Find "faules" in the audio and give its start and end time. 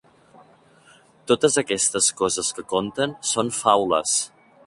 3.61-4.19